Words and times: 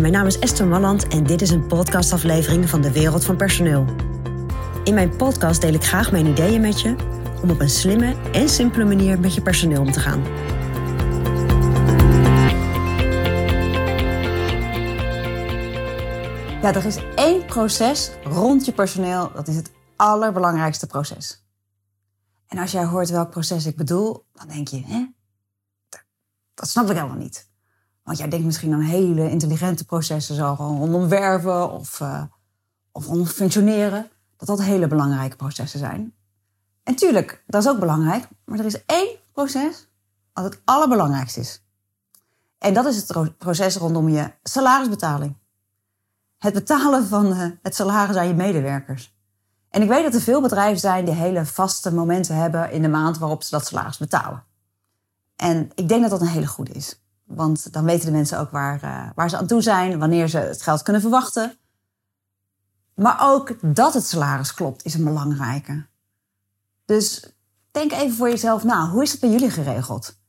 Mijn 0.00 0.12
naam 0.12 0.26
is 0.26 0.38
Esther 0.38 0.66
Malland 0.66 1.08
en 1.08 1.24
dit 1.24 1.42
is 1.42 1.50
een 1.50 1.66
podcastaflevering 1.66 2.68
van 2.68 2.80
de 2.80 2.92
Wereld 2.92 3.24
van 3.24 3.36
Personeel. 3.36 3.84
In 4.84 4.94
mijn 4.94 5.16
podcast 5.16 5.60
deel 5.60 5.72
ik 5.74 5.84
graag 5.84 6.12
mijn 6.12 6.26
ideeën 6.26 6.60
met 6.60 6.80
je 6.80 6.96
om 7.42 7.50
op 7.50 7.60
een 7.60 7.70
slimme 7.70 8.30
en 8.32 8.48
simpele 8.48 8.84
manier 8.84 9.20
met 9.20 9.34
je 9.34 9.42
personeel 9.42 9.80
om 9.80 9.92
te 9.92 10.00
gaan. 10.00 10.22
Ja, 16.62 16.74
er 16.74 16.86
is 16.86 16.98
één 17.14 17.44
proces 17.44 18.10
rond 18.24 18.64
je 18.64 18.72
personeel, 18.72 19.32
dat 19.32 19.48
is 19.48 19.56
het 19.56 19.70
allerbelangrijkste 19.96 20.86
proces. 20.86 21.44
En 22.46 22.58
als 22.58 22.72
jij 22.72 22.84
hoort 22.84 23.10
welk 23.10 23.30
proces 23.30 23.66
ik 23.66 23.76
bedoel, 23.76 24.24
dan 24.32 24.48
denk 24.48 24.68
je, 24.68 24.82
hè? 24.84 25.06
Dat 26.54 26.68
snap 26.68 26.90
ik 26.90 26.96
helemaal 26.96 27.16
niet. 27.16 27.51
Want 28.02 28.18
jij 28.18 28.28
denkt 28.28 28.44
misschien 28.44 28.72
aan 28.72 28.80
hele 28.80 29.30
intelligente 29.30 29.84
processen, 29.84 30.34
zo 30.34 30.54
rondom 30.58 31.08
werven 31.08 31.70
of, 31.70 32.00
uh, 32.00 32.22
of 32.92 33.06
rondom 33.06 33.26
functioneren. 33.26 34.10
Dat 34.36 34.48
dat 34.48 34.62
hele 34.62 34.86
belangrijke 34.86 35.36
processen 35.36 35.78
zijn. 35.78 36.14
En 36.82 36.94
tuurlijk, 36.94 37.44
dat 37.46 37.62
is 37.62 37.68
ook 37.68 37.78
belangrijk. 37.78 38.28
Maar 38.44 38.58
er 38.58 38.64
is 38.64 38.84
één 38.84 39.16
proces 39.32 39.88
wat 40.32 40.44
het 40.44 40.60
allerbelangrijkste 40.64 41.40
is. 41.40 41.64
En 42.58 42.74
dat 42.74 42.86
is 42.86 42.96
het 42.96 43.38
proces 43.38 43.76
rondom 43.76 44.08
je 44.08 44.32
salarisbetaling. 44.42 45.36
Het 46.38 46.54
betalen 46.54 47.06
van 47.06 47.26
uh, 47.26 47.50
het 47.62 47.74
salaris 47.74 48.16
aan 48.16 48.26
je 48.26 48.34
medewerkers. 48.34 49.14
En 49.70 49.82
ik 49.82 49.88
weet 49.88 50.02
dat 50.02 50.14
er 50.14 50.20
veel 50.20 50.40
bedrijven 50.40 50.80
zijn 50.80 51.04
die 51.04 51.14
hele 51.14 51.46
vaste 51.46 51.94
momenten 51.94 52.36
hebben 52.36 52.70
in 52.70 52.82
de 52.82 52.88
maand 52.88 53.18
waarop 53.18 53.42
ze 53.42 53.50
dat 53.50 53.66
salaris 53.66 53.98
betalen. 53.98 54.44
En 55.36 55.70
ik 55.74 55.88
denk 55.88 56.00
dat 56.02 56.10
dat 56.10 56.20
een 56.20 56.26
hele 56.26 56.46
goede 56.46 56.72
is. 56.72 57.01
Want 57.34 57.72
dan 57.72 57.84
weten 57.84 58.06
de 58.06 58.12
mensen 58.12 58.38
ook 58.38 58.50
waar, 58.50 58.84
uh, 58.84 59.10
waar 59.14 59.30
ze 59.30 59.36
aan 59.36 59.46
toe 59.46 59.62
zijn, 59.62 59.98
wanneer 59.98 60.28
ze 60.28 60.38
het 60.38 60.62
geld 60.62 60.82
kunnen 60.82 61.02
verwachten. 61.02 61.56
Maar 62.94 63.18
ook 63.20 63.74
dat 63.74 63.94
het 63.94 64.06
salaris 64.06 64.54
klopt 64.54 64.84
is 64.84 64.94
een 64.94 65.04
belangrijke. 65.04 65.86
Dus 66.84 67.32
denk 67.70 67.92
even 67.92 68.16
voor 68.16 68.28
jezelf 68.28 68.64
na, 68.64 68.88
hoe 68.88 69.02
is 69.02 69.10
het 69.10 69.20
bij 69.20 69.30
jullie 69.30 69.50
geregeld? 69.50 70.20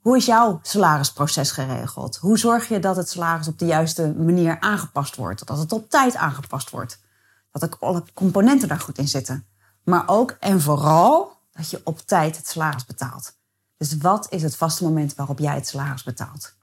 Hoe 0.00 0.16
is 0.16 0.26
jouw 0.26 0.58
salarisproces 0.62 1.50
geregeld? 1.50 2.16
Hoe 2.16 2.38
zorg 2.38 2.68
je 2.68 2.78
dat 2.78 2.96
het 2.96 3.08
salaris 3.08 3.48
op 3.48 3.58
de 3.58 3.66
juiste 3.66 4.14
manier 4.18 4.60
aangepast 4.60 5.16
wordt? 5.16 5.46
Dat 5.46 5.58
het 5.58 5.72
op 5.72 5.90
tijd 5.90 6.16
aangepast 6.16 6.70
wordt? 6.70 7.00
Dat 7.52 7.80
alle 7.80 8.04
componenten 8.14 8.68
daar 8.68 8.80
goed 8.80 8.98
in 8.98 9.08
zitten? 9.08 9.46
Maar 9.84 10.02
ook 10.06 10.30
en 10.30 10.60
vooral 10.60 11.38
dat 11.52 11.70
je 11.70 11.80
op 11.84 12.00
tijd 12.00 12.36
het 12.36 12.48
salaris 12.48 12.84
betaalt. 12.84 13.38
Dus 13.80 13.96
wat 13.96 14.32
is 14.32 14.42
het 14.42 14.56
vaste 14.56 14.84
moment 14.84 15.14
waarop 15.14 15.38
jij 15.38 15.54
het 15.54 15.66
salaris 15.66 16.02
betaalt? 16.02 16.56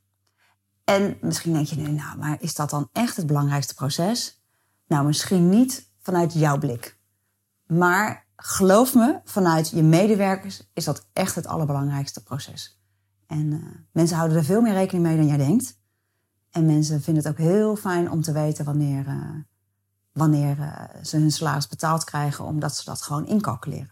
En 0.83 1.17
misschien 1.21 1.53
denk 1.53 1.67
je 1.67 1.75
nu, 1.75 1.91
nou, 1.91 2.17
maar 2.17 2.37
is 2.39 2.55
dat 2.55 2.69
dan 2.69 2.89
echt 2.91 3.17
het 3.17 3.27
belangrijkste 3.27 3.73
proces? 3.73 4.41
Nou, 4.87 5.05
misschien 5.05 5.49
niet 5.49 5.91
vanuit 6.01 6.33
jouw 6.33 6.57
blik. 6.57 6.99
Maar 7.65 8.27
geloof 8.35 8.93
me, 8.93 9.19
vanuit 9.23 9.69
je 9.69 9.83
medewerkers 9.83 10.69
is 10.73 10.85
dat 10.85 11.07
echt 11.13 11.35
het 11.35 11.47
allerbelangrijkste 11.47 12.23
proces. 12.23 12.81
En 13.27 13.45
uh, 13.51 13.65
mensen 13.91 14.17
houden 14.17 14.37
er 14.37 14.43
veel 14.43 14.61
meer 14.61 14.73
rekening 14.73 15.05
mee 15.05 15.17
dan 15.17 15.27
jij 15.27 15.37
denkt. 15.37 15.79
En 16.51 16.65
mensen 16.65 17.01
vinden 17.01 17.23
het 17.23 17.31
ook 17.31 17.45
heel 17.45 17.75
fijn 17.75 18.11
om 18.11 18.21
te 18.21 18.31
weten 18.31 18.65
wanneer, 18.65 19.07
uh, 19.07 19.35
wanneer 20.11 20.57
uh, 20.57 20.83
ze 21.03 21.17
hun 21.17 21.31
salaris 21.31 21.67
betaald 21.67 22.03
krijgen, 22.03 22.45
omdat 22.45 22.75
ze 22.75 22.85
dat 22.85 23.01
gewoon 23.01 23.27
incalculeren. 23.27 23.91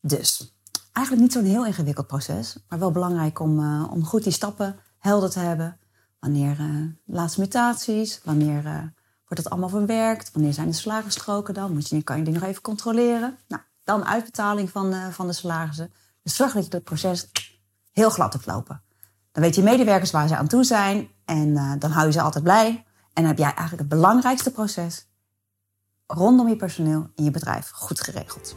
Dus 0.00 0.54
eigenlijk 0.92 1.26
niet 1.26 1.32
zo'n 1.32 1.52
heel 1.52 1.66
ingewikkeld 1.66 2.06
proces, 2.06 2.56
maar 2.68 2.78
wel 2.78 2.90
belangrijk 2.90 3.40
om, 3.40 3.58
uh, 3.58 3.92
om 3.92 4.04
goed 4.04 4.22
die 4.22 4.32
stappen 4.32 4.78
helder 4.98 5.30
te 5.30 5.38
hebben. 5.38 5.78
Wanneer 6.20 6.60
uh, 6.60 6.86
laatste 7.04 7.40
mutaties, 7.40 8.20
wanneer 8.24 8.64
uh, 8.64 8.78
wordt 9.26 9.44
het 9.44 9.50
allemaal 9.50 9.68
verwerkt, 9.68 10.32
wanneer 10.32 10.52
zijn 10.52 10.66
de 10.66 10.72
salarisstroken 10.72 11.54
dan, 11.54 11.72
Moet 11.72 11.88
je, 11.88 12.02
kan 12.02 12.16
je 12.16 12.24
die 12.24 12.34
nog 12.34 12.42
even 12.42 12.62
controleren. 12.62 13.38
Nou, 13.48 13.62
dan 13.84 14.04
uitbetaling 14.04 14.70
van, 14.70 15.12
van 15.12 15.26
de 15.26 15.32
salarissen. 15.32 15.92
Dus 16.22 16.36
zorg 16.36 16.52
dat 16.52 16.66
je 16.66 16.74
het 16.74 16.84
proces 16.84 17.30
heel 17.92 18.10
glad 18.10 18.32
hebt 18.32 18.46
lopen. 18.46 18.82
Dan 19.32 19.42
weet 19.42 19.54
je 19.54 19.62
medewerkers 19.62 20.10
waar 20.10 20.28
ze 20.28 20.36
aan 20.36 20.48
toe 20.48 20.64
zijn 20.64 21.08
en 21.24 21.54
dan 21.78 21.90
hou 21.90 22.06
je 22.06 22.12
ze 22.12 22.20
altijd 22.20 22.44
blij. 22.44 22.68
En 23.12 23.22
dan 23.22 23.24
heb 23.24 23.38
jij 23.38 23.46
eigenlijk 23.46 23.78
het 23.78 23.88
belangrijkste 23.88 24.50
proces 24.50 25.08
rondom 26.06 26.48
je 26.48 26.56
personeel 26.56 27.10
in 27.14 27.24
je 27.24 27.30
bedrijf 27.30 27.70
goed 27.70 28.00
geregeld. 28.00 28.56